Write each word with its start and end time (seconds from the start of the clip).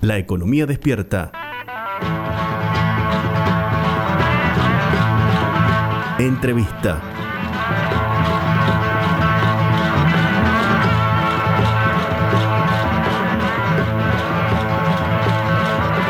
La 0.00 0.16
economía 0.16 0.64
despierta. 0.64 1.32
Entrevista. 6.20 7.02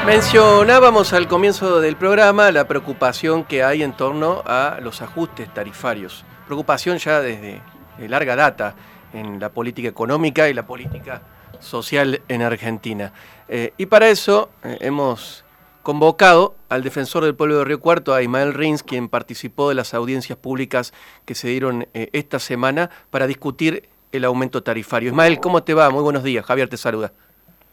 Mencionábamos 0.05 1.15
al 1.15 1.27
comienzo 1.27 1.81
del 1.81 1.97
programa 1.97 2.51
la 2.51 2.69
preocupación 2.69 3.45
que 3.45 3.65
hay 3.65 3.83
en 3.83 3.95
torno 3.95 4.43
a 4.45 4.81
los 4.83 5.01
ajustes 5.01 5.53
tarifarios. 5.55 6.27
Preocupación 6.45 6.99
ya 6.99 7.21
desde 7.21 7.63
larga 8.07 8.37
data 8.37 8.75
en 9.15 9.41
la 9.41 9.49
política 9.49 9.89
económica 9.89 10.47
y 10.51 10.53
la 10.53 10.67
política 10.67 11.23
social 11.61 12.23
en 12.29 12.43
Argentina. 12.43 13.13
Eh, 13.49 13.73
y 13.77 13.87
para 13.87 14.09
eso 14.09 14.51
eh, 14.63 14.79
hemos 14.81 15.45
convocado 15.83 16.55
al 16.69 16.83
defensor 16.83 17.25
del 17.25 17.35
pueblo 17.35 17.59
de 17.59 17.65
Río 17.65 17.81
Cuarto, 17.81 18.15
a 18.15 18.23
Ismael 18.23 18.53
Rins, 18.55 18.83
quien 18.83 19.09
participó 19.09 19.69
de 19.69 19.75
las 19.75 19.95
audiencias 19.95 20.39
públicas 20.39 20.93
que 21.25 21.35
se 21.35 21.49
dieron 21.49 21.89
eh, 21.95 22.11
esta 22.13 22.39
semana 22.39 22.91
para 23.11 23.27
discutir 23.27 23.89
el 24.13 24.25
aumento 24.25 24.63
tarifario. 24.63 25.11
Ismael, 25.11 25.41
¿cómo 25.41 25.63
te 25.63 25.75
va? 25.75 25.89
Muy 25.91 26.03
buenos 26.03 26.23
días. 26.23 26.45
Javier 26.45 26.69
te 26.69 26.77
saluda. 26.77 27.13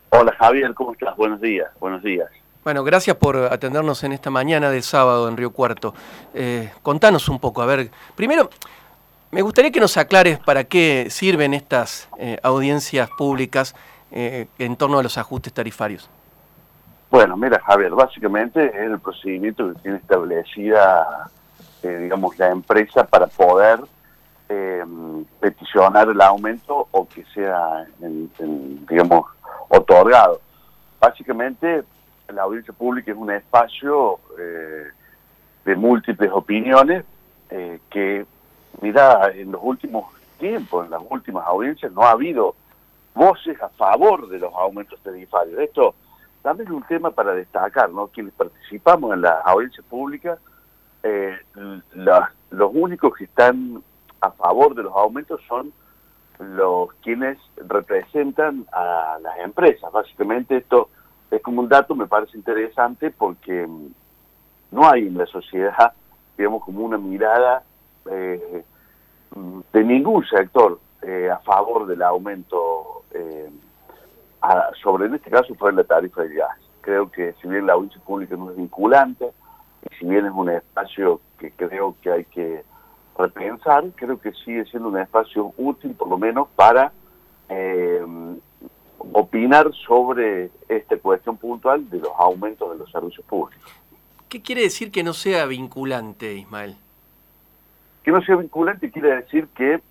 Hola 0.10 0.34
Javier, 0.40 0.74
¿cómo 0.74 0.94
estás? 0.94 1.16
Buenos 1.18 1.42
días, 1.42 1.68
buenos 1.80 2.02
días. 2.04 2.30
Bueno, 2.64 2.84
gracias 2.84 3.18
por 3.18 3.36
atendernos 3.38 4.04
en 4.04 4.14
esta 4.14 4.30
mañana 4.30 4.70
de 4.70 4.82
sábado 4.82 5.28
en 5.28 5.38
Río 5.38 5.52
Cuarto. 5.52 5.94
Contanos 6.82 7.30
un 7.30 7.38
poco, 7.38 7.62
a 7.62 7.66
ver, 7.66 7.92
primero, 8.16 8.50
me 9.32 9.42
gustaría 9.42 9.72
que 9.72 9.80
nos 9.80 9.98
aclares 9.98 10.40
para 10.40 10.64
qué 10.64 11.08
sirven 11.10 11.54
estas 11.54 12.10
eh, 12.18 12.38
audiencias 12.44 13.10
públicas 13.18 13.76
eh, 14.12 14.48
en 14.60 14.76
torno 14.76 15.00
a 15.00 15.04
los 15.04 15.18
ajustes 15.18 15.54
tarifarios. 15.54 16.10
Bueno, 17.12 17.38
mira 17.38 17.60
Javier, 17.62 17.92
básicamente 17.92 18.66
es 18.68 18.92
el 18.92 19.00
procedimiento 19.00 19.74
que 19.74 19.80
tiene 19.82 19.98
establecida, 19.98 21.30
digamos, 21.82 22.38
la 22.38 22.50
empresa 22.50 23.06
para 23.06 23.28
poder 23.28 23.80
peticionar 25.40 26.10
el 26.10 26.22
aumento 26.22 26.88
o 26.92 27.08
que 27.08 27.24
sea, 27.34 27.86
digamos, 28.00 29.26
otorgado. 29.70 30.42
Básicamente, 31.00 31.84
la 32.34 32.44
audiencia 32.44 32.74
pública 32.74 33.12
es 33.12 33.18
un 33.18 33.32
espacio 33.32 34.20
eh, 34.40 34.86
de 35.66 35.76
múltiples 35.76 36.32
opiniones 36.32 37.06
eh, 37.50 37.80
que, 37.90 38.26
mira, 38.82 39.32
en 39.34 39.52
los 39.52 39.62
últimos 39.64 40.06
tiempos, 40.40 40.86
en 40.86 40.92
las 40.92 41.02
últimas 41.10 41.46
audiencias, 41.48 41.92
no 41.92 42.02
ha 42.02 42.12
habido 42.12 42.56
voces 43.14 43.62
a 43.62 43.70
favor 43.70 44.28
de 44.28 44.40
los 44.40 44.54
aumentos 44.54 45.00
tarifarios. 45.02 45.60
Esto 45.60 45.96
también 46.42 46.68
es 46.68 46.76
un 46.76 46.84
tema 46.84 47.12
para 47.12 47.34
destacar, 47.34 47.90
¿no? 47.90 48.08
Quienes 48.08 48.34
participamos 48.34 49.14
en 49.14 49.22
las 49.22 49.46
audiencias 49.46 49.86
públicas, 49.88 50.38
eh, 51.04 51.38
los 52.52 52.72
únicos 52.74 53.16
que 53.16 53.26
están 53.26 53.82
a 54.22 54.32
favor 54.32 54.76
de 54.76 54.84
los 54.84 54.94
aumentos 54.94 55.42
son 55.48 55.72
los 56.40 56.94
quienes 56.96 57.38
representan 57.56 58.66
a 58.72 59.18
las 59.22 59.40
empresas. 59.40 59.92
Básicamente 59.92 60.58
esto 60.58 60.90
es 61.32 61.42
como 61.42 61.62
un 61.62 61.70
dato, 61.70 61.96
me 61.96 62.08
parece 62.08 62.38
interesante 62.38 63.12
porque 63.12 63.68
no 64.72 64.90
hay 64.90 65.08
en 65.08 65.18
la 65.18 65.26
sociedad, 65.28 65.94
digamos, 66.38 66.64
como 66.64 66.82
una 66.82 66.98
mirada 66.98 67.64
eh, 68.10 68.64
de 69.74 69.84
ningún 69.84 70.26
sector 70.26 70.80
eh, 71.02 71.30
a 71.30 71.40
favor 71.40 71.86
del 71.88 72.02
aumento, 72.02 73.04
eh, 73.12 73.50
sobre 74.82 75.08
en 75.08 75.16
este 75.16 75.30
caso 75.30 75.54
fue 75.56 75.74
la 75.74 75.84
tarifa 75.84 76.22
del 76.22 76.36
gas. 76.36 76.58
Creo 76.82 77.12
que 77.12 77.34
si 77.42 77.48
bien 77.48 77.66
la 77.66 77.74
audiencia 77.74 78.02
pública 78.02 78.36
no 78.36 78.52
es 78.52 78.58
vinculante, 78.58 79.32
y 79.90 79.96
si 79.96 80.06
bien 80.06 80.26
es 80.26 80.32
un 80.32 80.50
espacio 80.50 81.20
que 81.40 81.52
creo 81.52 81.96
que 82.02 82.12
hay 82.12 82.26
que 82.26 82.64
repensar, 83.18 83.84
creo 83.96 84.20
que 84.20 84.32
sigue 84.34 84.66
siendo 84.66 84.90
un 84.90 85.00
espacio 85.00 85.54
útil 85.58 85.96
por 85.96 86.08
lo 86.08 86.18
menos 86.18 86.48
para 86.56 86.92
opinar 89.12 89.72
sobre 89.88 90.50
esta 90.68 90.98
cuestión 90.98 91.38
puntual 91.38 91.90
de 91.90 92.00
los 92.00 92.12
aumentos 92.18 92.72
de 92.72 92.78
los 92.78 92.92
servicios 92.92 93.26
públicos. 93.26 93.72
¿Qué 94.28 94.42
quiere 94.42 94.64
decir 94.64 94.92
que 94.92 95.04
no 95.04 95.14
sea 95.14 95.46
vinculante, 95.46 96.34
Ismael? 96.34 96.76
Que 98.06 98.12
no 98.12 98.22
sea 98.22 98.36
vinculante 98.36 98.92
quiere 98.92 99.16
decir 99.16 99.48
que 99.48 99.82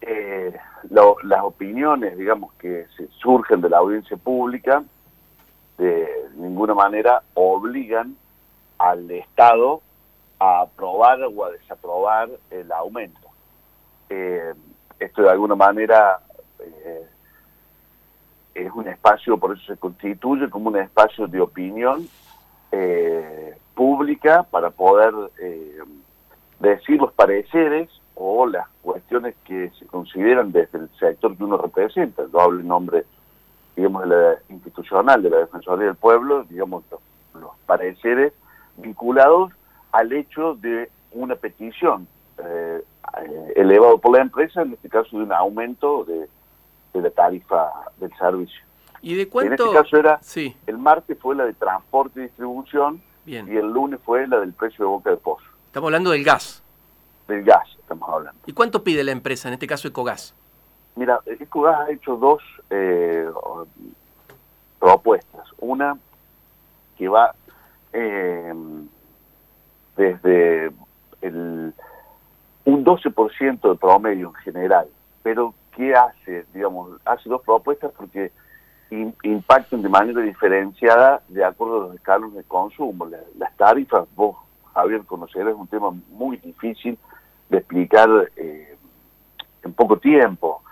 eh, 0.00 0.56
las 0.88 1.42
opiniones, 1.42 2.16
digamos, 2.16 2.54
que 2.54 2.86
surgen 3.18 3.60
de 3.60 3.68
la 3.68 3.76
audiencia 3.76 4.16
pública, 4.16 4.82
de 5.76 6.08
ninguna 6.36 6.72
manera 6.72 7.22
obligan 7.34 8.16
al 8.78 9.10
Estado 9.10 9.82
a 10.38 10.62
aprobar 10.62 11.20
o 11.22 11.44
a 11.44 11.50
desaprobar 11.50 12.30
el 12.50 12.72
aumento. 12.72 13.28
Eh, 14.08 14.54
esto 14.98 15.20
de 15.20 15.30
alguna 15.30 15.54
manera 15.54 16.18
eh, 16.60 17.06
es 18.54 18.72
un 18.72 18.88
espacio, 18.88 19.36
por 19.36 19.54
eso 19.54 19.66
se 19.66 19.76
constituye 19.76 20.48
como 20.48 20.70
un 20.70 20.78
espacio 20.78 21.26
de 21.26 21.42
opinión 21.42 22.08
pública 23.74 24.44
para 24.44 24.70
poder 24.70 25.12
decir 26.60 27.00
los 27.00 27.12
pareceres 27.12 27.88
o 28.14 28.46
las 28.46 28.68
cuestiones 28.82 29.34
que 29.44 29.70
se 29.78 29.86
consideran 29.86 30.52
desde 30.52 30.78
el 30.78 30.90
sector 30.98 31.36
que 31.36 31.44
uno 31.44 31.56
representa. 31.56 32.24
Yo 32.30 32.40
hablo 32.40 32.60
en 32.60 32.68
nombre, 32.68 33.04
digamos, 33.74 34.02
de 34.02 34.08
la 34.08 34.38
institucional, 34.50 35.22
de 35.22 35.30
la 35.30 35.38
Defensoría 35.38 35.86
del 35.86 35.96
Pueblo, 35.96 36.44
digamos, 36.44 36.84
los 37.34 37.50
pareceres 37.66 38.32
vinculados 38.76 39.52
al 39.92 40.12
hecho 40.12 40.54
de 40.54 40.90
una 41.12 41.34
petición 41.34 42.06
eh, 42.38 42.84
elevado 43.56 43.98
por 43.98 44.16
la 44.16 44.22
empresa, 44.22 44.62
en 44.62 44.74
este 44.74 44.88
caso 44.88 45.16
de 45.16 45.24
un 45.24 45.32
aumento 45.32 46.04
de, 46.04 46.28
la 47.00 47.10
tarifa 47.10 47.70
del 47.98 48.12
servicio. 48.18 48.60
¿Y 49.00 49.14
de 49.14 49.28
cuánto? 49.28 49.54
En 49.54 49.60
este 49.60 49.82
caso 49.82 49.96
era, 49.96 50.18
sí. 50.22 50.54
el 50.66 50.76
martes 50.76 51.18
fue 51.18 51.34
la 51.34 51.44
de 51.44 51.54
transporte 51.54 52.20
y 52.20 52.22
distribución 52.24 53.00
Bien. 53.24 53.50
y 53.50 53.56
el 53.56 53.70
lunes 53.70 53.98
fue 54.04 54.26
la 54.26 54.40
del 54.40 54.52
precio 54.52 54.84
de 54.84 54.90
boca 54.90 55.10
de 55.10 55.16
pozo. 55.16 55.49
Estamos 55.70 55.86
hablando 55.86 56.10
del 56.10 56.24
gas. 56.24 56.64
Del 57.28 57.44
gas 57.44 57.62
estamos 57.78 58.08
hablando. 58.08 58.40
¿Y 58.44 58.52
cuánto 58.52 58.82
pide 58.82 59.04
la 59.04 59.12
empresa, 59.12 59.46
en 59.46 59.54
este 59.54 59.68
caso 59.68 59.86
Ecogas? 59.86 60.34
Mira, 60.96 61.20
Ecogas 61.26 61.78
ha 61.78 61.92
hecho 61.92 62.16
dos 62.16 62.42
eh, 62.70 63.30
propuestas. 64.80 65.46
Una 65.58 65.96
que 66.98 67.08
va... 67.08 67.32
Eh, 67.92 68.52
desde 69.96 70.72
el, 71.20 71.72
un 72.64 72.84
12% 72.84 73.70
de 73.70 73.76
promedio 73.76 74.28
en 74.28 74.34
general. 74.42 74.88
Pero, 75.22 75.54
¿qué 75.76 75.94
hace? 75.94 76.46
Digamos, 76.52 77.00
hace 77.04 77.28
dos 77.28 77.42
propuestas 77.42 77.92
porque 77.96 78.32
impactan 79.22 79.82
de 79.82 79.88
manera 79.88 80.20
diferenciada 80.20 81.22
de 81.28 81.44
acuerdo 81.44 81.76
a 81.76 81.86
los 81.86 81.94
escalos 81.94 82.34
de 82.34 82.42
consumo. 82.42 83.08
las 83.38 83.56
tarifas, 83.56 84.08
vos, 84.16 84.36
Javier, 84.80 85.04
conocerás, 85.04 85.52
es 85.52 85.58
un 85.58 85.66
tema 85.66 85.90
muy 86.10 86.36
difícil 86.38 86.98
de 87.48 87.58
explicar 87.58 88.08
eh, 88.36 88.76
en 89.62 89.72
poco 89.74 89.98
tiempo. 89.98 90.62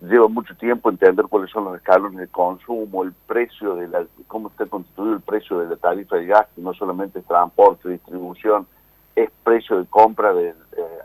Lleva 0.00 0.28
mucho 0.28 0.54
tiempo 0.56 0.90
entender 0.90 1.24
cuáles 1.26 1.50
son 1.50 1.64
los 1.64 1.76
escalones 1.76 2.18
de 2.18 2.28
consumo, 2.28 3.04
el 3.04 3.12
precio 3.12 3.74
de 3.76 3.88
la, 3.88 4.04
cómo 4.26 4.48
está 4.48 4.66
constituido 4.66 5.14
el 5.14 5.22
precio 5.22 5.58
de 5.60 5.68
la 5.68 5.76
tarifa 5.76 6.16
de 6.16 6.26
gas, 6.26 6.46
que 6.54 6.60
no 6.60 6.74
solamente 6.74 7.20
es 7.20 7.24
transporte, 7.24 7.88
distribución, 7.88 8.66
es 9.16 9.30
precio 9.42 9.78
de 9.78 9.86
compra 9.86 10.32
eh, 10.38 10.54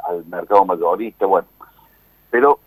al 0.07 0.25
mercado 0.25 0.65
mayorista, 0.65 1.25
bueno. 1.25 1.47
Pero 2.29 2.59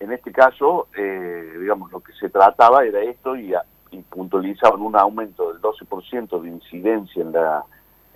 en 0.00 0.12
este 0.12 0.32
caso, 0.32 0.86
eh, 0.96 1.56
digamos, 1.60 1.92
lo 1.92 2.00
que 2.00 2.12
se 2.12 2.30
trataba 2.30 2.84
era 2.84 3.02
esto 3.02 3.36
y, 3.36 3.52
y 3.90 3.98
puntualizaban 4.02 4.80
un 4.80 4.96
aumento 4.96 5.52
del 5.52 5.60
12% 5.60 6.40
de 6.40 6.48
incidencia 6.48 7.20
en 7.20 7.32
la, 7.32 7.64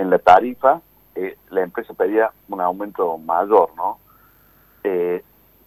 en 0.02 0.10
la 0.10 0.18
tarifa, 0.18 0.80
eh, 1.14 1.36
la 1.50 1.62
empresa 1.62 1.94
pedía 1.94 2.30
un 2.48 2.60
aumento 2.60 3.18
mayor, 3.18 3.70
¿no? 3.76 3.98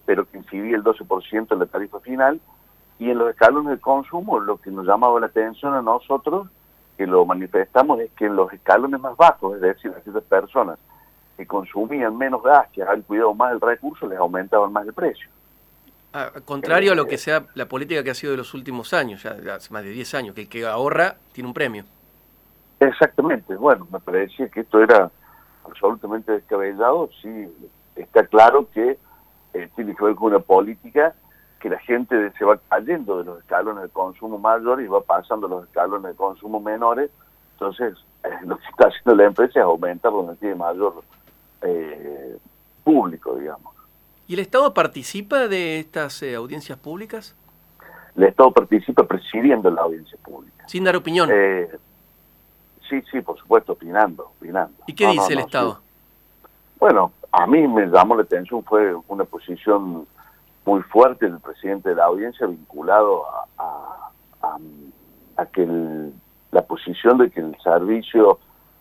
pero 0.04 0.24
que 0.30 0.38
incidía 0.38 0.76
el 0.76 0.84
12% 0.84 1.52
en 1.52 1.58
la 1.58 1.66
tarifa 1.66 1.98
final, 2.00 2.40
y 2.98 3.10
en 3.10 3.18
los 3.18 3.30
escalones 3.30 3.72
de 3.72 3.80
consumo 3.80 4.38
lo 4.38 4.58
que 4.58 4.70
nos 4.70 4.86
llamaba 4.86 5.18
la 5.20 5.26
atención 5.26 5.74
a 5.74 5.82
nosotros 5.82 6.48
que 6.96 7.06
lo 7.06 7.24
manifestamos 7.26 8.00
es 8.00 8.10
que 8.12 8.26
en 8.26 8.36
los 8.36 8.52
escalones 8.52 9.00
más 9.00 9.16
bajos, 9.16 9.56
es 9.56 9.60
decir, 9.60 9.92
aquellas 9.96 10.22
personas 10.24 10.78
que 11.36 11.46
consumían 11.46 12.16
menos 12.16 12.42
gas, 12.42 12.68
que 12.72 12.82
han 12.82 13.02
cuidado 13.02 13.34
más 13.34 13.52
el 13.52 13.60
recurso, 13.60 14.08
les 14.08 14.18
aumentaban 14.18 14.72
más 14.72 14.86
el 14.86 14.94
precio. 14.94 15.28
Ah, 16.14 16.32
contrario 16.46 16.92
a 16.92 16.94
lo 16.94 17.06
que 17.06 17.18
sea 17.18 17.44
la 17.54 17.68
política 17.68 18.02
que 18.02 18.10
ha 18.10 18.14
sido 18.14 18.32
de 18.32 18.38
los 18.38 18.54
últimos 18.54 18.94
años, 18.94 19.22
ya 19.22 19.54
hace 19.54 19.72
más 19.74 19.84
de 19.84 19.90
10 19.90 20.14
años, 20.14 20.34
que 20.34 20.42
el 20.42 20.48
que 20.48 20.64
ahorra 20.64 21.16
tiene 21.32 21.48
un 21.48 21.52
premio. 21.54 21.84
Exactamente, 22.80 23.56
bueno, 23.56 23.86
me 23.90 24.00
parecía 24.00 24.48
que 24.48 24.60
esto 24.60 24.82
era 24.82 25.10
absolutamente 25.64 26.32
descabellado, 26.32 27.08
sí, 27.22 27.48
está 27.96 28.26
claro 28.26 28.68
que 28.72 28.98
eh, 29.54 29.70
tiene 29.74 29.94
que 29.94 30.04
ver 30.04 30.14
con 30.14 30.32
una 30.32 30.40
política 30.40 31.14
que 31.60 31.70
la 31.70 31.78
gente 31.78 32.32
se 32.38 32.44
va 32.44 32.58
cayendo 32.68 33.18
de 33.18 33.24
los 33.24 33.38
escalones 33.38 33.84
de 33.84 33.88
consumo 33.88 34.38
mayor 34.38 34.82
y 34.82 34.86
va 34.86 35.00
pasando 35.00 35.46
a 35.46 35.50
los 35.50 35.64
escalones 35.64 36.12
de 36.12 36.16
consumo 36.16 36.60
menores, 36.60 37.10
entonces 37.52 37.94
eh, 38.24 38.28
lo 38.44 38.58
que 38.58 38.66
está 38.66 38.88
haciendo 38.88 39.14
la 39.14 39.24
empresa 39.28 39.60
es 39.60 39.64
aumentar 39.64 40.12
donde 40.12 40.36
tiene 40.36 40.54
mayor 40.54 41.02
eh, 41.62 42.36
público, 42.84 43.36
digamos. 43.36 43.74
¿Y 44.28 44.34
el 44.34 44.40
Estado 44.40 44.74
participa 44.74 45.48
de 45.48 45.78
estas 45.78 46.22
eh, 46.22 46.34
audiencias 46.34 46.78
públicas? 46.78 47.34
El 48.16 48.24
Estado 48.24 48.50
participa 48.52 49.06
presidiendo 49.06 49.70
la 49.70 49.82
audiencia 49.82 50.18
pública. 50.22 50.66
Sin 50.68 50.84
dar 50.84 50.96
opinión. 50.96 51.30
Sí, 52.88 53.02
sí, 53.10 53.20
por 53.20 53.38
supuesto, 53.38 53.72
opinando, 53.72 54.32
opinando. 54.38 54.74
¿Y 54.86 54.94
qué 54.94 55.06
dice 55.08 55.32
el 55.32 55.40
Estado? 55.40 55.80
Bueno, 56.78 57.12
a 57.32 57.46
mí 57.46 57.66
me 57.66 57.86
llamó 57.86 58.16
la 58.16 58.22
atención, 58.22 58.64
fue 58.64 58.94
una 59.08 59.24
posición 59.24 60.06
muy 60.64 60.82
fuerte 60.82 61.26
del 61.26 61.40
presidente 61.40 61.90
de 61.90 61.94
la 61.94 62.04
audiencia 62.04 62.46
vinculado 62.46 63.24
a, 63.58 64.10
a, 65.36 65.46
que 65.46 65.66
la 66.50 66.62
posición 66.62 67.18
de 67.18 67.30
que 67.30 67.40
el 67.40 67.56
servicio 67.62 68.38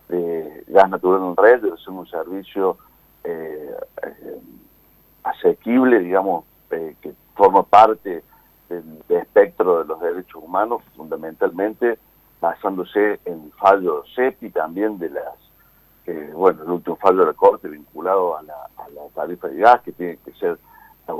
de 0.09 0.63
gas 0.67 0.89
natural 0.89 1.21
en 1.21 1.35
red 1.35 1.61
debe 1.61 1.77
ser 1.77 1.89
un 1.89 2.07
servicio 2.07 2.77
eh, 3.23 3.75
eh, 4.03 4.39
asequible, 5.23 5.99
digamos, 5.99 6.45
eh, 6.71 6.95
que 7.01 7.13
forma 7.35 7.63
parte 7.63 8.23
del, 8.69 8.83
espectro 9.09 9.79
de 9.79 9.85
los 9.85 9.99
derechos 9.99 10.43
humanos, 10.43 10.81
fundamentalmente 10.95 11.97
basándose 12.41 13.19
en 13.25 13.44
fallos 13.59 14.05
CEPI, 14.15 14.51
también 14.51 14.97
de 14.97 15.09
las, 15.09 15.35
bueno, 16.33 16.63
el 16.63 16.69
último 16.69 16.95
fallo 16.97 17.19
de 17.19 17.27
la 17.27 17.33
Corte 17.33 17.67
vinculado 17.67 18.37
a 18.37 18.43
la, 18.43 18.53
a 18.77 19.09
tarifa 19.13 19.47
de 19.47 19.57
gas, 19.57 19.81
que 19.81 19.91
tiene 19.91 20.17
que 20.23 20.33
ser 20.33 20.57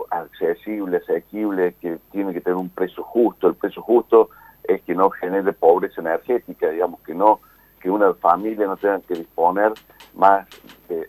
accesible, 0.10 0.98
asequible, 0.98 1.76
que 1.82 2.00
tiene 2.12 2.34
que 2.34 2.42
tener 2.42 2.58
un 2.58 2.70
precio 2.70 3.04
justo. 3.04 3.48
El 3.48 3.56
precio 3.56 3.82
justo 3.82 4.30
es 4.64 4.82
que 4.82 4.96
no 4.96 5.10
genere 5.10 5.54
pobreza 5.54 6.02
energética, 6.02 6.70
digamos, 6.70 7.02
que 7.02 7.14
no 7.14 7.40
que 7.86 7.92
una 7.92 8.16
familia 8.16 8.66
no 8.66 8.78
tenga 8.78 9.00
que 9.02 9.14
disponer 9.14 9.72
más 10.16 10.48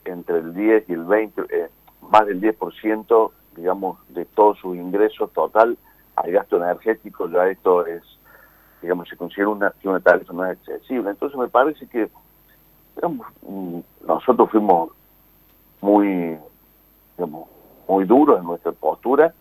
entre 0.05 0.39
el 0.41 0.53
10 0.53 0.91
y 0.91 0.93
el 0.93 1.05
20, 1.05 1.43
eh, 1.49 1.71
más 2.03 2.27
del 2.27 2.39
10%, 2.39 3.33
digamos, 3.57 3.99
de 4.11 4.27
todos 4.27 4.59
sus 4.59 4.77
ingresos 4.77 5.33
total 5.33 5.79
al 6.17 6.33
gasto 6.33 6.59
energético, 6.59 7.31
ya 7.31 7.49
esto 7.49 7.87
es, 7.87 8.03
digamos, 8.87 9.09
se 9.09 9.17
considera 9.17 9.49
una, 9.49 9.73
que 9.81 9.89
una 9.89 9.99
tarifa 9.99 10.33
no 10.33 10.45
es 10.45 10.53
accesible. 10.53 11.11
Entonces 11.11 11.37
me 11.37 11.49
parece 11.49 11.89
que, 11.89 12.09
mm, 13.03 13.81
nosotros 14.07 14.49
fuimos 14.49 14.91
muy, 15.81 16.39
muy 17.89 18.05
duros 18.05 18.39
en 18.39 18.47
nuestra 18.47 18.71
postura, 18.71 19.35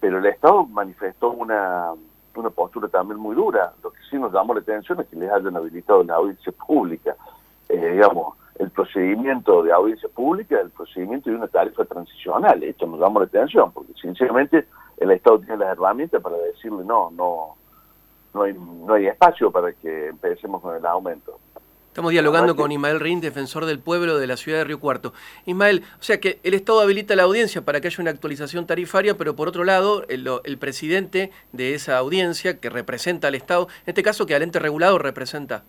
pero 0.00 0.18
el 0.18 0.26
Estado 0.26 0.66
manifestó 0.66 1.30
una, 1.30 1.92
una 2.36 2.50
postura 2.50 2.88
también 2.88 3.18
muy 3.18 3.34
dura. 3.34 3.72
Lo 3.82 3.90
que 3.90 4.00
sí 4.10 4.18
nos 4.18 4.34
llamó 4.34 4.52
la 4.52 4.60
atención 4.60 5.00
es 5.00 5.06
que 5.06 5.16
les 5.16 5.32
hayan 5.32 5.56
habilitado 5.56 6.04
la 6.04 6.16
audiencia 6.16 6.52
pública. 6.52 7.16
Eh, 7.70 7.92
digamos, 7.92 8.36
el 8.58 8.70
procedimiento 8.70 9.62
de 9.62 9.72
audiencia 9.72 10.10
pública, 10.10 10.60
el 10.60 10.70
procedimiento 10.70 11.30
de 11.30 11.36
una 11.36 11.48
tarifa 11.48 11.86
transicional. 11.86 12.62
Esto 12.62 12.86
nos 12.86 13.00
llamó 13.00 13.20
la 13.20 13.26
atención, 13.26 13.72
porque 13.72 13.94
sinceramente 13.94 14.66
el 14.98 15.10
Estado 15.10 15.38
tiene 15.38 15.56
las 15.56 15.70
herramientas 15.70 16.20
para 16.20 16.36
decirle 16.36 16.84
no, 16.84 17.10
no, 17.12 17.56
no 18.34 18.42
hay, 18.42 18.52
no 18.52 18.94
hay 18.94 19.06
espacio 19.06 19.50
para 19.50 19.72
que 19.72 20.08
empecemos 20.08 20.60
con 20.60 20.76
el 20.76 20.84
aumento. 20.84 21.38
Estamos 21.94 22.10
dialogando 22.10 22.56
con 22.56 22.72
Ismael 22.72 22.98
Rin, 22.98 23.20
defensor 23.20 23.66
del 23.66 23.78
pueblo 23.78 24.18
de 24.18 24.26
la 24.26 24.36
ciudad 24.36 24.58
de 24.58 24.64
Río 24.64 24.80
Cuarto. 24.80 25.12
Ismael, 25.46 25.84
o 26.00 26.02
sea 26.02 26.18
que 26.18 26.40
el 26.42 26.52
Estado 26.54 26.80
habilita 26.80 27.14
la 27.14 27.22
audiencia 27.22 27.64
para 27.64 27.80
que 27.80 27.86
haya 27.86 28.02
una 28.02 28.10
actualización 28.10 28.66
tarifaria, 28.66 29.16
pero 29.16 29.36
por 29.36 29.46
otro 29.46 29.62
lado, 29.62 30.02
el, 30.08 30.58
presidente 30.58 31.30
de 31.52 31.74
esa 31.74 31.96
audiencia, 31.96 32.58
que 32.58 32.68
representa 32.68 33.28
al 33.28 33.36
Estado, 33.36 33.68
en 33.86 33.90
este 33.90 34.02
caso 34.02 34.26
que 34.26 34.34
al 34.34 34.42
ente 34.42 34.58
regulador 34.58 35.04
representa. 35.04 35.62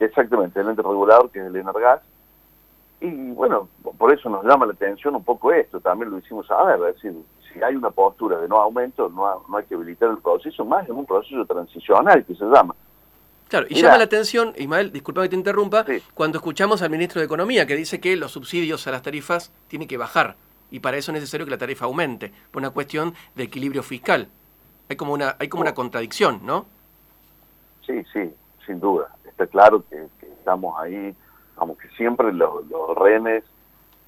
Exactamente, 0.00 0.58
el 0.58 0.68
ente 0.68 0.82
regulador 0.82 1.30
que 1.30 1.38
es 1.38 1.46
el 1.46 1.54
Energas. 1.54 2.00
Y 3.00 3.30
bueno, 3.32 3.68
por 3.98 4.12
eso 4.12 4.28
nos 4.28 4.44
llama 4.44 4.66
la 4.66 4.72
atención 4.72 5.14
un 5.14 5.24
poco 5.24 5.52
esto, 5.52 5.80
también 5.80 6.10
lo 6.10 6.18
hicimos 6.18 6.50
a 6.50 6.62
ver, 6.64 6.80
es 6.88 6.94
decir, 6.94 7.14
si 7.52 7.62
hay 7.62 7.76
una 7.76 7.90
postura 7.90 8.38
de 8.38 8.48
no 8.48 8.56
aumento, 8.56 9.08
no, 9.08 9.44
no 9.48 9.56
hay 9.56 9.64
que 9.64 9.74
habilitar 9.74 10.10
el 10.10 10.18
proceso, 10.18 10.64
más 10.64 10.88
en 10.88 10.96
un 10.96 11.04
proceso 11.04 11.44
transicional 11.44 12.24
que 12.24 12.34
se 12.34 12.44
llama 12.44 12.74
Claro, 13.48 13.66
y 13.68 13.80
llama 13.80 13.98
la 13.98 14.04
atención, 14.04 14.54
Ismael, 14.56 14.90
disculpa 14.90 15.22
que 15.22 15.28
te 15.28 15.36
interrumpa, 15.36 15.84
cuando 16.14 16.38
escuchamos 16.38 16.82
al 16.82 16.90
ministro 16.90 17.20
de 17.20 17.26
Economía 17.26 17.64
que 17.64 17.76
dice 17.76 18.00
que 18.00 18.16
los 18.16 18.32
subsidios 18.32 18.86
a 18.88 18.90
las 18.90 19.02
tarifas 19.02 19.52
tienen 19.68 19.86
que 19.86 19.96
bajar 19.96 20.34
y 20.70 20.80
para 20.80 20.96
eso 20.96 21.12
es 21.12 21.14
necesario 21.14 21.46
que 21.46 21.50
la 21.50 21.58
tarifa 21.58 21.84
aumente, 21.84 22.32
por 22.50 22.60
una 22.60 22.70
cuestión 22.70 23.14
de 23.36 23.44
equilibrio 23.44 23.84
fiscal. 23.84 24.28
Hay 24.88 24.96
como 24.96 25.12
una, 25.12 25.36
hay 25.38 25.48
como 25.48 25.60
una 25.62 25.74
contradicción, 25.74 26.40
¿no? 26.44 26.66
Sí, 27.86 28.02
sí, 28.12 28.32
sin 28.66 28.80
duda. 28.80 29.14
Está 29.24 29.46
claro 29.46 29.84
que, 29.88 30.06
estamos 30.20 30.74
ahí, 30.80 31.14
como 31.56 31.76
que 31.76 31.88
siempre 31.90 32.32
los, 32.32 32.66
los 32.68 32.96
rehenes, 32.96 33.44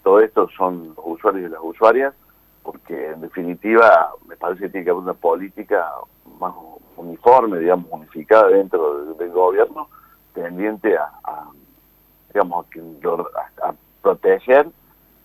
todo 0.02 0.20
esto 0.20 0.48
son 0.56 0.94
los 0.96 1.04
usuarios 1.04 1.50
y 1.50 1.52
las 1.52 1.60
usuarias, 1.62 2.14
porque 2.62 3.10
en 3.10 3.22
definitiva 3.22 4.10
me 4.26 4.36
parece 4.36 4.64
que 4.64 4.68
tiene 4.68 4.84
que 4.84 4.90
haber 4.90 5.02
una 5.02 5.14
política 5.14 5.90
más 6.38 6.54
uniforme, 6.96 7.58
digamos, 7.58 7.86
unificada 7.90 8.48
dentro 8.48 9.14
del, 9.14 9.30
gobierno, 9.30 9.88
tendiente 10.34 10.96
a, 10.96 11.10
digamos, 12.32 12.66
a, 13.62 13.74
proteger 14.02 14.68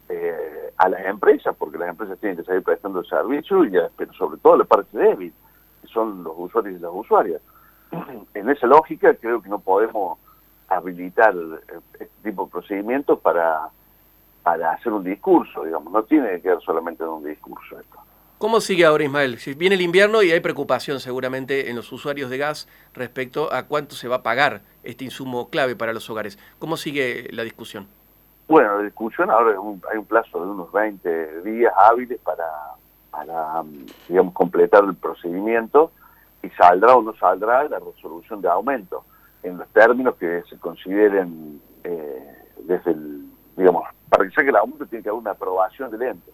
eh, 0.09 0.73
a 0.77 0.89
las 0.89 1.05
empresas, 1.05 1.55
porque 1.57 1.77
las 1.77 1.89
empresas 1.89 2.17
tienen 2.19 2.37
que 2.37 2.43
seguir 2.43 2.63
prestando 2.63 2.99
el 2.99 3.05
servicio, 3.05 3.65
y, 3.65 3.71
pero 3.97 4.13
sobre 4.13 4.37
todo 4.37 4.57
la 4.57 4.65
parte 4.65 4.97
débil, 4.97 5.33
que 5.81 5.87
son 5.87 6.23
los 6.23 6.33
usuarios 6.37 6.79
y 6.79 6.81
las 6.81 6.91
usuarias. 6.93 7.41
En 8.33 8.49
esa 8.49 8.67
lógica 8.67 9.13
creo 9.15 9.41
que 9.41 9.49
no 9.49 9.59
podemos 9.59 10.19
habilitar 10.77 11.33
este 11.93 12.09
tipo 12.23 12.45
de 12.45 12.51
procedimientos 12.51 13.19
para, 13.19 13.69
para 14.43 14.71
hacer 14.71 14.91
un 14.91 15.03
discurso, 15.03 15.63
digamos, 15.63 15.91
no 15.91 16.03
tiene 16.03 16.29
que 16.31 16.41
quedar 16.41 16.61
solamente 16.61 17.03
en 17.03 17.09
un 17.09 17.23
discurso 17.23 17.79
esto. 17.79 17.99
¿Cómo 18.37 18.59
sigue 18.59 18.85
ahora 18.85 19.05
Ismael? 19.05 19.37
Viene 19.57 19.75
el 19.75 19.81
invierno 19.81 20.21
y 20.21 20.31
hay 20.31 20.41
preocupación 20.41 20.99
seguramente 20.99 21.69
en 21.69 21.77
los 21.77 21.91
usuarios 21.93 22.29
de 22.29 22.37
gas 22.37 22.67
respecto 22.93 23.53
a 23.53 23.63
cuánto 23.67 23.95
se 23.95 24.09
va 24.09 24.17
a 24.17 24.23
pagar 24.23 24.61
este 24.83 25.05
insumo 25.05 25.49
clave 25.49 25.77
para 25.77 25.93
los 25.93 26.09
hogares. 26.09 26.37
¿Cómo 26.59 26.75
sigue 26.75 27.29
la 27.31 27.43
discusión? 27.43 27.87
Bueno, 28.49 28.79
la 28.79 28.83
discusión 28.83 29.31
ahora 29.31 29.51
hay 29.91 29.97
un 29.97 30.05
plazo 30.05 30.43
de 30.43 30.51
unos 30.51 30.71
20 30.73 31.41
días 31.43 31.73
hábiles 31.77 32.19
para, 32.19 32.43
para, 33.11 33.63
digamos, 34.09 34.33
completar 34.33 34.83
el 34.83 34.95
procedimiento 34.95 35.91
y 36.41 36.49
saldrá 36.49 36.95
o 36.95 37.01
no 37.01 37.15
saldrá 37.15 37.63
la 37.69 37.79
resolución 37.79 38.41
de 38.41 38.49
aumento 38.49 39.05
en 39.43 39.57
los 39.57 39.67
términos 39.69 40.15
que 40.15 40.43
se 40.49 40.57
consideren 40.57 41.61
eh, 41.83 42.35
desde 42.59 42.91
el, 42.91 43.25
digamos, 43.55 43.83
para 44.09 44.25
que 44.25 44.31
saque 44.31 44.49
el 44.49 44.55
aumento 44.55 44.85
tiene 44.85 45.03
que 45.03 45.09
haber 45.09 45.21
una 45.21 45.31
aprobación 45.31 45.91
del 45.91 46.01
ente 46.03 46.31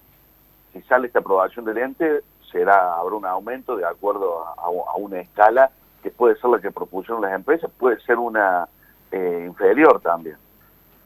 si 0.74 0.82
sale 0.84 1.08
esta 1.08 1.20
aprobación 1.20 1.66
del 1.66 1.78
ente, 1.78 2.22
será 2.52 2.96
habrá 2.96 3.16
un 3.16 3.26
aumento 3.26 3.76
de 3.76 3.86
acuerdo 3.86 4.46
a, 4.58 4.70
una 4.98 5.20
escala 5.20 5.72
que 6.04 6.12
puede 6.12 6.36
ser 6.40 6.50
la 6.50 6.60
que 6.60 6.72
propusieron 6.72 7.22
las 7.22 7.34
empresas, 7.34 7.70
puede 7.78 8.00
ser 8.02 8.18
una 8.18 8.68
eh, 9.12 9.44
inferior 9.46 10.00
también. 10.02 10.38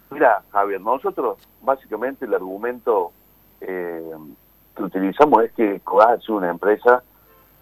Mira, 0.10 0.44
Javier, 0.52 0.82
nosotros 0.82 1.38
básicamente 1.62 2.26
el 2.26 2.34
argumento 2.34 3.12
eh, 3.62 4.12
que 4.76 4.84
utilizamos 4.84 5.44
es 5.44 5.52
que 5.54 5.80
CODAS 5.80 6.20
es 6.20 6.30
una 6.30 6.50
empresa 6.50 7.04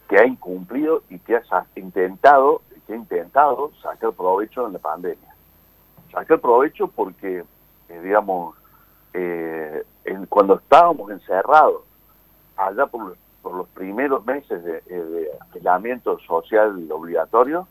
que 0.10 0.18
ha 0.18 0.26
incumplido 0.26 1.04
y 1.10 1.20
que 1.20 1.36
ha 1.36 1.66
intentado, 1.76 2.62
que 2.86 2.94
ha 2.94 2.96
intentado 2.96 3.72
sacar 3.82 4.12
provecho 4.14 4.68
en 4.68 4.74
la 4.74 4.80
pandemia. 4.80 5.36
Sacar 6.12 6.40
provecho 6.40 6.88
porque, 6.88 7.44
eh, 7.90 8.02
digamos, 8.02 8.56
cuando 10.30 10.56
estábamos 10.56 11.12
encerrados 11.12 11.82
allá 12.56 12.86
por, 12.88 13.18
los 13.44 13.68
primeros 13.70 14.26
meses 14.26 14.64
de, 14.64 14.82
de, 14.82 15.28
aislamiento 15.54 16.20
social 16.20 16.90
obligatorio, 16.92 17.68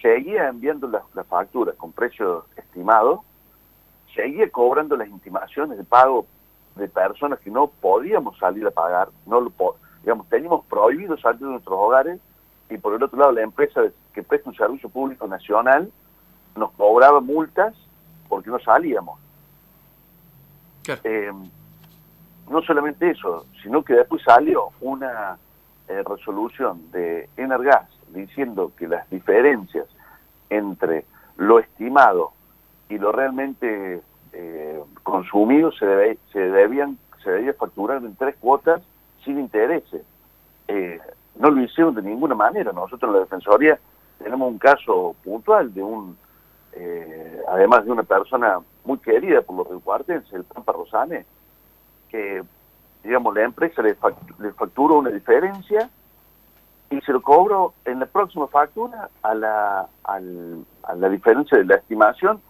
seguía 0.00 0.48
enviando 0.48 0.88
las, 0.88 1.04
facturas 1.26 1.76
con 1.76 1.92
precio 1.92 2.46
estimado, 2.56 3.22
seguía 4.14 4.50
cobrando 4.50 4.96
las 4.96 5.08
intimaciones 5.08 5.78
de 5.78 5.84
pago 5.84 6.26
de 6.74 6.88
personas 6.88 7.38
que 7.40 7.50
no 7.50 7.68
podíamos 7.68 8.36
salir 8.38 8.66
a 8.66 8.70
pagar, 8.70 9.08
no 9.26 9.40
lo 9.40 9.52
digamos, 10.02 10.28
teníamos 10.28 10.64
prohibido 10.66 11.16
salir 11.18 11.40
de 11.40 11.46
nuestros 11.46 11.78
hogares 11.78 12.18
y 12.72 12.78
por 12.78 12.94
el 12.94 13.02
otro 13.02 13.18
lado 13.18 13.32
la 13.32 13.42
empresa 13.42 13.82
que 14.12 14.22
presta 14.22 14.50
un 14.50 14.56
servicio 14.56 14.88
público 14.88 15.26
nacional 15.26 15.90
nos 16.56 16.70
cobraba 16.72 17.20
multas 17.20 17.74
porque 18.28 18.50
no 18.50 18.58
salíamos. 18.60 19.18
Eh, 21.04 21.32
no 22.50 22.62
solamente 22.62 23.10
eso, 23.10 23.46
sino 23.62 23.82
que 23.82 23.94
después 23.94 24.22
salió 24.22 24.70
una 24.80 25.38
eh, 25.88 26.02
resolución 26.04 26.90
de 26.90 27.28
Energas 27.36 27.88
diciendo 28.08 28.72
que 28.76 28.88
las 28.88 29.08
diferencias 29.10 29.86
entre 30.50 31.04
lo 31.36 31.58
estimado 31.58 32.32
y 32.88 32.98
lo 32.98 33.12
realmente 33.12 34.02
eh, 34.32 34.82
consumido 35.02 35.72
se, 35.72 36.18
se 36.32 36.38
debían 36.38 36.98
se 37.22 37.30
debía 37.30 37.54
facturar 37.54 37.98
en 37.98 38.16
tres 38.16 38.34
cuotas 38.40 38.82
sin 39.24 39.38
intereses. 39.38 40.02
No 41.36 41.50
lo 41.50 41.62
hicieron 41.62 41.94
de 41.94 42.02
ninguna 42.02 42.34
manera. 42.34 42.72
Nosotros 42.72 43.08
en 43.08 43.14
la 43.14 43.20
Defensoría 43.20 43.78
tenemos 44.18 44.48
un 44.48 44.58
caso 44.58 45.16
puntual 45.24 45.72
de 45.72 45.82
un, 45.82 46.16
eh, 46.72 47.40
además 47.48 47.84
de 47.84 47.92
una 47.92 48.02
persona 48.02 48.60
muy 48.84 48.98
querida 48.98 49.42
por 49.42 49.56
los 49.56 49.68
riocuartenses, 49.68 50.32
el 50.32 50.44
Pampa 50.44 50.72
Rosane, 50.72 51.24
que, 52.08 52.42
digamos, 53.02 53.34
la 53.34 53.44
empresa 53.44 53.82
le, 53.82 53.94
facturó 53.94 54.98
una 54.98 55.10
diferencia 55.10 55.88
y 56.90 57.00
se 57.00 57.12
lo 57.12 57.22
cobró 57.22 57.72
en 57.84 58.00
la 58.00 58.06
próxima 58.06 58.46
factura 58.48 59.08
a 59.22 59.34
la, 59.34 59.88
a 60.04 60.94
la 60.94 61.08
diferencia 61.08 61.56
de 61.56 61.64
la 61.64 61.76
estimación 61.76 62.40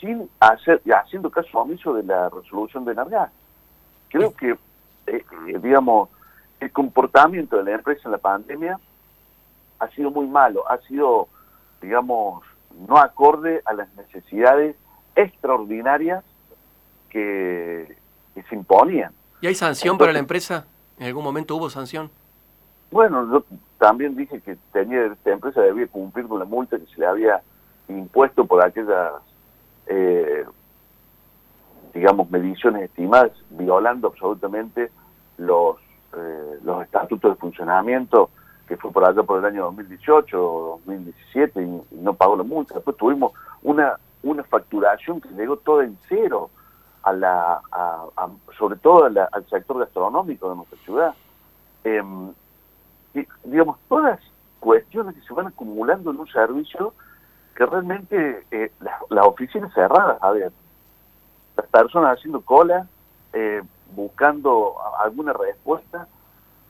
sin 0.00 0.28
hacer, 0.40 0.82
haciendo 0.92 1.30
caso 1.30 1.58
omiso 1.58 1.94
de 1.94 2.02
la 2.02 2.28
resolución 2.28 2.84
de 2.84 2.94
Nargas. 2.94 3.30
Creo 4.10 4.34
que, 4.34 4.50
eh, 4.50 4.58
eh, 5.46 5.58
digamos, 5.62 6.08
el 6.60 6.72
comportamiento 6.72 7.56
de 7.56 7.64
la 7.64 7.72
empresa 7.72 8.02
en 8.04 8.12
la 8.12 8.18
pandemia 8.18 8.78
ha 9.78 9.88
sido 9.90 10.10
muy 10.10 10.26
malo, 10.26 10.68
ha 10.70 10.78
sido, 10.78 11.28
digamos, 11.80 12.42
no 12.88 12.98
acorde 12.98 13.62
a 13.64 13.72
las 13.72 13.92
necesidades 13.94 14.76
extraordinarias 15.14 16.24
que, 17.10 17.96
se 18.48 18.54
imponían. 18.54 19.12
¿Y 19.40 19.46
hay 19.46 19.54
sanción 19.54 19.96
para 19.96 20.12
la 20.12 20.18
empresa? 20.18 20.66
¿En 20.98 21.06
algún 21.06 21.22
momento 21.22 21.54
hubo 21.54 21.70
sanción? 21.70 22.10
Bueno, 22.90 23.30
yo 23.30 23.44
también 23.78 24.16
dije 24.16 24.40
que 24.40 24.56
tenía 24.72 25.06
esta 25.06 25.30
empresa 25.30 25.60
debía 25.60 25.86
cumplir 25.86 26.26
con 26.26 26.40
la 26.40 26.44
multa 26.44 26.78
que 26.78 26.86
se 26.86 27.00
le 27.00 27.06
había 27.06 27.42
impuesto 27.88 28.44
por 28.44 28.64
aquellas, 28.64 29.12
eh, 29.86 30.44
digamos, 31.92 32.28
mediciones 32.28 32.82
estimadas, 32.82 33.32
violando 33.50 34.08
absolutamente 34.08 34.90
los 35.38 35.76
eh, 36.16 36.58
los 36.64 36.82
estatutos 36.82 37.32
de 37.32 37.40
funcionamiento, 37.40 38.30
que 38.66 38.76
fue 38.76 38.90
por 38.90 39.04
allá 39.04 39.22
por 39.22 39.38
el 39.38 39.44
año 39.44 39.64
2018 39.64 40.38
o 40.38 40.80
2017 40.86 41.62
y, 41.62 41.82
no 41.96 42.14
pagó 42.14 42.36
la 42.36 42.42
multa. 42.42 42.74
Después 42.74 42.96
tuvimos 42.96 43.32
una, 43.62 43.98
una 44.22 44.42
facturación 44.44 45.20
que 45.20 45.28
llegó 45.30 45.56
toda 45.56 45.84
en 45.84 45.98
cero, 46.08 46.50
a 47.02 47.12
la, 47.12 47.60
sobre 48.58 48.76
todo 48.76 49.04
al 49.04 49.46
sector 49.50 49.78
gastronómico 49.78 50.48
de 50.48 50.56
nuestra 50.56 50.78
ciudad. 50.78 51.14
Em, 51.84 52.32
y, 53.12 53.26
digamos, 53.44 53.78
todas 53.88 54.18
cuestiones 54.58 55.14
que 55.14 55.20
se 55.20 55.34
van 55.34 55.48
acumulando 55.48 56.10
en 56.10 56.20
un 56.20 56.26
servicio 56.28 56.94
que 57.54 57.66
realmente 57.66 58.46
eh, 58.50 58.72
las 59.10 59.26
oficinas 59.26 59.72
cerradas, 59.74 60.18
a 60.22 60.32
las 60.32 61.66
personas 61.70 62.18
haciendo 62.18 62.40
cola, 62.40 62.86
eh, 63.32 63.62
buscando 63.94 64.74
alguna 65.02 65.32
respuesta 65.32 66.08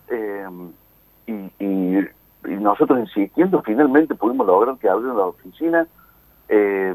eh, 0.09 0.47
y, 1.27 1.99
nosotros 2.43 2.99
insistiendo, 2.99 3.63
finalmente 3.63 4.13
pudimos 4.13 4.45
lograr 4.45 4.77
que 4.77 4.87
abrieran 4.87 5.17
la 5.17 5.25
oficina, 5.25 5.87
eh, 6.47 6.93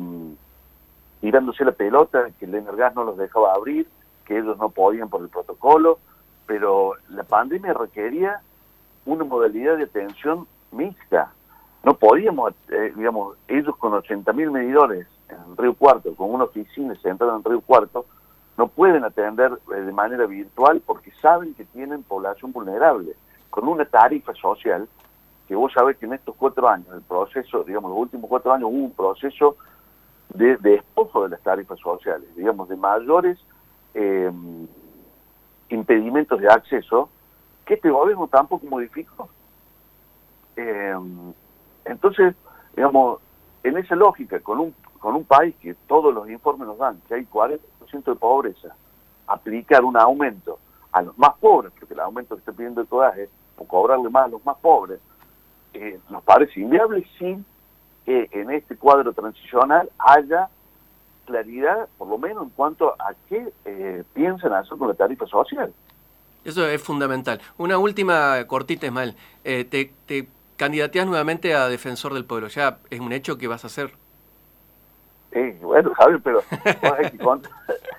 tirándose 1.20 1.64
la 1.64 1.72
pelota, 1.72 2.30
que 2.38 2.44
el 2.44 2.54
Energas 2.54 2.94
no 2.94 3.02
los 3.02 3.16
dejaba 3.16 3.54
abrir, 3.54 3.88
que 4.24 4.38
ellos 4.38 4.56
no 4.58 4.70
podían 4.70 5.08
por 5.08 5.22
el 5.22 5.28
protocolo, 5.28 5.98
pero 6.46 6.92
la 7.08 7.24
pandemia 7.24 7.74
requería 7.74 8.40
una 9.06 9.24
modalidad 9.24 9.76
de 9.76 9.84
atención 9.84 10.46
mixta. 10.70 11.32
No 11.82 11.94
podíamos, 11.94 12.52
eh, 12.68 12.92
digamos, 12.94 13.36
ellos 13.48 13.76
con 13.76 13.92
80.000 13.92 14.50
medidores 14.50 15.06
en 15.28 15.56
Río 15.56 15.74
Cuarto, 15.74 16.14
con 16.14 16.32
una 16.32 16.44
oficina 16.44 16.94
centrada 17.02 17.36
en 17.36 17.44
Río 17.44 17.60
Cuarto, 17.60 18.06
no 18.60 18.68
pueden 18.68 19.04
atender 19.04 19.58
eh, 19.74 19.80
de 19.80 19.90
manera 19.90 20.26
virtual 20.26 20.82
porque 20.84 21.10
saben 21.12 21.54
que 21.54 21.64
tienen 21.64 22.02
población 22.02 22.52
vulnerable, 22.52 23.16
con 23.48 23.66
una 23.66 23.86
tarifa 23.86 24.34
social, 24.34 24.86
que 25.48 25.56
vos 25.56 25.72
sabés 25.72 25.96
que 25.96 26.04
en 26.04 26.12
estos 26.12 26.36
cuatro 26.36 26.68
años, 26.68 26.88
el 26.92 27.00
proceso, 27.00 27.64
digamos, 27.64 27.90
los 27.90 28.00
últimos 28.00 28.28
cuatro 28.28 28.52
años 28.52 28.68
hubo 28.70 28.84
un 28.84 28.92
proceso 28.92 29.56
de 30.34 30.58
despojo 30.58 31.22
de 31.22 31.30
las 31.30 31.40
tarifas 31.40 31.78
sociales, 31.80 32.28
digamos, 32.36 32.68
de 32.68 32.76
mayores 32.76 33.38
eh, 33.94 34.30
impedimentos 35.70 36.38
de 36.38 36.48
acceso, 36.48 37.08
que 37.64 37.74
este 37.74 37.88
gobierno 37.88 38.28
tampoco 38.28 38.66
modificó. 38.66 39.30
Eh, 40.56 40.94
entonces, 41.86 42.34
digamos, 42.76 43.20
en 43.62 43.78
esa 43.78 43.96
lógica, 43.96 44.38
con 44.40 44.60
un, 44.60 44.74
con 45.00 45.16
un 45.16 45.24
país 45.24 45.56
que 45.60 45.74
todos 45.88 46.14
los 46.14 46.28
informes 46.28 46.68
nos 46.68 46.78
dan, 46.78 47.00
que 47.08 47.14
hay 47.14 47.24
40 47.24 47.64
de 47.90 48.16
pobreza, 48.16 48.76
aplicar 49.26 49.82
un 49.82 49.96
aumento 49.96 50.58
a 50.92 51.02
los 51.02 51.16
más 51.18 51.34
pobres, 51.40 51.72
porque 51.78 51.94
el 51.94 52.00
aumento 52.00 52.36
que 52.36 52.40
está 52.40 52.52
pidiendo 52.52 52.82
el 52.82 52.86
codaje, 52.86 53.28
o 53.56 53.64
cobrarle 53.64 54.08
más 54.10 54.26
a 54.26 54.28
los 54.28 54.44
más 54.44 54.56
pobres, 54.58 55.00
eh, 55.72 55.98
nos 56.10 56.22
parece 56.22 56.60
inviable 56.60 57.06
sin 57.18 57.44
que 58.04 58.28
en 58.32 58.50
este 58.50 58.76
cuadro 58.76 59.12
transicional 59.12 59.90
haya 59.98 60.48
claridad, 61.26 61.88
por 61.96 62.08
lo 62.08 62.18
menos 62.18 62.44
en 62.44 62.50
cuanto 62.50 62.94
a 62.98 63.14
qué 63.28 63.52
eh, 63.64 64.04
piensan 64.14 64.52
hacer 64.52 64.76
con 64.76 64.88
la 64.88 64.94
tarifa 64.94 65.26
social. 65.26 65.72
Eso 66.44 66.66
es 66.66 66.82
fundamental. 66.82 67.40
Una 67.58 67.78
última 67.78 68.44
cortita, 68.46 68.86
Ismael. 68.86 69.14
Eh, 69.44 69.64
te, 69.64 69.92
te 70.06 70.26
candidateas 70.56 71.06
nuevamente 71.06 71.54
a 71.54 71.68
defensor 71.68 72.14
del 72.14 72.24
pueblo. 72.24 72.48
¿Ya 72.48 72.78
es 72.88 73.00
un 73.00 73.12
hecho 73.12 73.38
que 73.38 73.46
vas 73.46 73.64
a 73.64 73.68
hacer? 73.68 73.92
Sí, 75.32 75.52
bueno, 75.62 75.92
Javier, 75.94 76.20
pero 76.24 76.42
hay, 76.98 77.10
que 77.10 77.18
contar, 77.18 77.52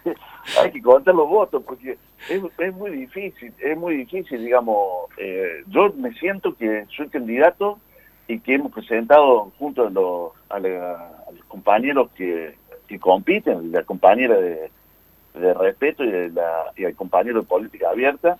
hay 0.62 0.72
que 0.72 0.82
contar 0.82 1.16
los 1.16 1.30
votos 1.30 1.64
porque 1.66 1.98
es, 2.30 2.42
es 2.58 2.76
muy 2.76 2.92
difícil, 2.92 3.54
es 3.58 3.78
muy 3.78 3.98
difícil, 3.98 4.44
digamos, 4.44 5.10
eh, 5.18 5.64
yo 5.68 5.94
me 5.94 6.12
siento 6.14 6.56
que 6.58 6.86
soy 6.96 7.08
candidato 7.08 7.80
y 8.28 8.40
que 8.40 8.56
hemos 8.56 8.74
presentado 8.74 9.52
junto 9.58 9.88
a 9.88 9.90
los, 9.90 10.32
a, 10.50 10.60
los 10.60 11.46
compañeros 11.48 12.10
que, 12.16 12.56
que, 12.88 13.00
compiten, 13.00 13.72
la 13.72 13.84
compañera 13.84 14.36
de, 14.36 14.70
de 15.34 15.54
respeto 15.54 16.04
y, 16.04 16.30
la, 16.32 16.66
y 16.76 16.84
el 16.84 16.96
compañero 16.96 17.42
de 17.42 17.48
política 17.48 17.90
abierta, 17.90 18.38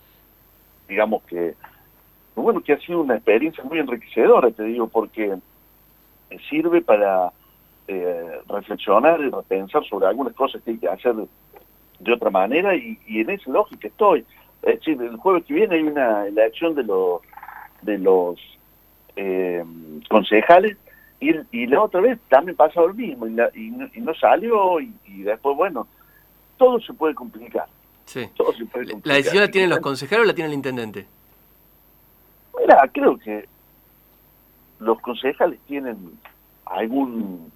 digamos 0.86 1.22
que, 1.24 1.54
bueno, 2.34 2.62
que 2.62 2.74
ha 2.74 2.78
sido 2.80 3.00
una 3.00 3.14
experiencia 3.14 3.64
muy 3.64 3.78
enriquecedora, 3.78 4.50
te 4.50 4.64
digo, 4.64 4.88
porque 4.88 5.34
sirve 6.48 6.82
para 6.82 7.32
eh, 7.88 8.40
reflexionar 8.48 9.20
y 9.20 9.30
repensar 9.30 9.84
sobre 9.84 10.06
algunas 10.06 10.34
cosas 10.34 10.62
que 10.62 10.72
hay 10.72 10.78
que 10.78 10.88
hacer 10.88 11.14
de 11.98 12.12
otra 12.12 12.30
manera 12.30 12.74
y, 12.74 12.98
en 13.08 13.30
esa 13.30 13.50
lógica 13.50 13.88
estoy. 13.88 14.24
Es 14.62 14.78
decir, 14.78 15.00
el 15.02 15.16
jueves 15.16 15.44
que 15.44 15.54
viene 15.54 15.76
hay 15.76 15.82
una 15.82 16.26
elección 16.26 16.74
de 16.74 16.84
los 16.84 17.20
de 17.82 17.98
los 17.98 18.38
eh, 19.16 19.64
concejales 20.08 20.76
y, 21.20 21.32
y, 21.52 21.66
la 21.66 21.82
otra 21.82 22.00
vez 22.00 22.18
también 22.28 22.56
pasa 22.56 22.80
lo 22.80 22.94
mismo 22.94 23.26
y, 23.26 23.30
no, 23.30 24.14
salió 24.14 24.80
y, 24.80 24.92
después, 25.22 25.56
bueno, 25.56 25.86
todo 26.56 26.80
se 26.80 26.92
puede 26.92 27.14
complicar. 27.14 27.66
Sí. 28.06 28.28
Todo 28.36 28.52
se 28.52 28.64
puede 28.66 28.90
complicar. 28.90 29.06
¿La 29.06 29.14
decisión 29.14 29.42
la 29.42 29.50
tienen 29.50 29.70
los 29.70 29.78
concejales 29.78 30.24
o 30.24 30.26
la 30.26 30.34
tiene 30.34 30.48
el 30.48 30.54
intendente? 30.54 31.06
Mira, 32.58 32.88
creo 32.92 33.16
que 33.18 33.48
los 34.80 35.00
concejales 35.00 35.60
tienen 35.66 36.18
algún 36.64 37.52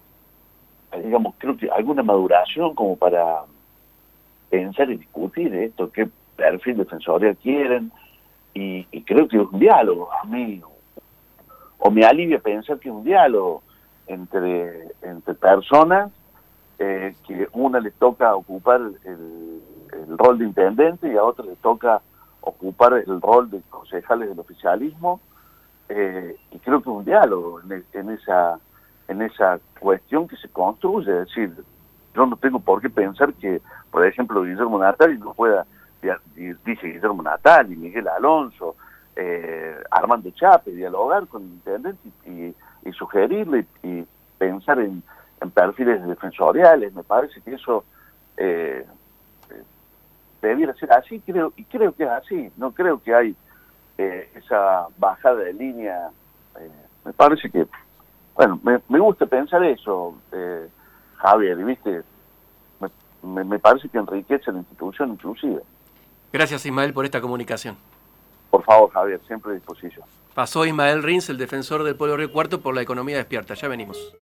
digamos, 0.95 1.35
creo 1.37 1.57
que 1.57 1.69
alguna 1.69 2.03
maduración 2.03 2.73
como 2.75 2.95
para 2.95 3.43
pensar 4.49 4.89
y 4.89 4.97
discutir 4.97 5.53
esto, 5.55 5.91
qué 5.91 6.07
perfil 6.35 6.77
defensorial 6.77 7.35
quieren, 7.37 7.91
y, 8.53 8.85
creo 9.03 9.27
que 9.27 9.37
un 9.37 9.59
diálogo, 9.59 10.09
a 10.11 10.25
mí, 10.25 10.61
o 11.77 11.91
me 11.91 12.03
alivia 12.03 12.39
pensar 12.39 12.79
que 12.79 12.89
es 12.89 12.95
un 12.95 13.03
diálogo 13.03 13.61
entre, 14.07 14.87
entre 15.03 15.35
personas 15.35 16.11
eh, 16.79 17.13
que 17.27 17.47
una 17.53 17.79
le 17.79 17.91
toca 17.91 18.35
ocupar 18.35 18.81
el, 19.03 19.61
rol 20.17 20.39
de 20.39 20.45
intendente 20.45 21.11
y 21.11 21.17
a 21.17 21.23
otra 21.23 21.45
le 21.45 21.55
toca 21.57 22.01
ocupar 22.41 22.93
el 22.93 23.21
rol 23.21 23.49
de 23.51 23.61
concejales 23.69 24.29
del 24.29 24.39
oficialismo, 24.39 25.19
eh, 25.89 26.35
y 26.51 26.59
creo 26.59 26.81
que 26.81 26.89
un 26.89 27.05
diálogo 27.05 27.61
en 27.61 28.09
esa 28.09 28.59
en 29.07 29.21
esa 29.21 29.59
cuestión 29.79 30.27
que 30.27 30.35
se 30.37 30.49
construye. 30.49 31.11
Es 31.11 31.27
decir, 31.27 31.53
yo 32.13 32.25
no 32.25 32.35
tengo 32.35 32.59
por 32.59 32.81
qué 32.81 32.89
pensar 32.89 33.33
que, 33.33 33.61
por 33.91 34.05
ejemplo, 34.05 34.43
Guillermo 34.43 34.79
Natali 34.79 35.17
no 35.17 35.33
pueda, 35.33 35.65
dice 36.35 36.87
Guillermo 36.87 37.23
Natali, 37.23 37.75
Miguel 37.75 38.07
Alonso, 38.07 38.75
eh, 39.15 39.77
Armando 39.91 40.29
Chape, 40.31 40.71
dialogar 40.71 41.27
con 41.27 41.43
el 41.43 41.49
intendente 41.49 42.09
y, 42.25 42.53
sugerirle 42.93 43.65
y 43.83 44.05
pensar 44.37 44.79
en, 44.79 45.03
perfiles 45.53 46.05
defensoriales. 46.07 46.93
Me 46.93 47.03
parece 47.03 47.41
que 47.41 47.53
eso 47.53 47.83
eh, 48.37 48.85
eh, 49.51 49.63
debiera 50.41 50.73
ser 50.75 50.91
así, 50.93 51.19
creo 51.19 51.53
y 51.55 51.63
creo 51.65 51.93
que 51.93 52.03
es 52.03 52.09
así. 52.09 52.51
No 52.57 52.71
creo 52.71 53.01
que 53.01 53.13
hay 53.13 53.35
esa 53.97 54.87
bajada 54.97 55.35
de 55.37 55.53
línea. 55.53 56.09
me 57.03 57.13
parece 57.13 57.49
que 57.49 57.67
bueno, 58.37 58.59
me, 58.63 58.99
gusta 58.99 59.25
pensar 59.25 59.63
eso, 59.63 60.15
eh, 60.31 60.69
Javier, 61.15 61.57
¿viste? 61.57 62.03
Me, 63.23 63.43
me, 63.43 63.57
parece 63.57 63.89
que 63.89 63.97
enriquece 63.97 64.51
la 64.51 64.59
institución 64.59 65.09
inclusive. 65.09 65.61
Gracias, 66.31 66.65
Ismael, 66.65 66.93
por 66.93 67.03
esta 67.03 67.19
comunicación. 67.19 67.75
Por 68.51 68.63
favor, 68.63 68.91
Javier, 68.91 69.19
siempre 69.25 69.51
a 69.51 69.55
disposición. 69.55 70.05
Pasó 70.35 70.65
Ismael 70.67 71.01
Rins, 71.01 71.29
el 71.29 71.37
defensor 71.37 71.83
del 71.83 71.95
pueblo 71.95 72.15
Río 72.15 72.31
Cuarto, 72.31 72.61
por 72.61 72.75
la 72.75 72.83
economía 72.83 73.17
despierta. 73.17 73.55
Ya 73.55 73.67
venimos. 73.67 74.13